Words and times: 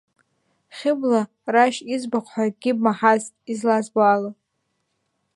Хьыбла, 0.77 1.21
Рашь 1.53 1.79
иӡбахә 1.93 2.29
ҳәа 2.33 2.45
акгьы 2.47 2.71
бмаҳацт 2.77 3.33
излазбо 3.51 4.01
ала? 4.13 4.31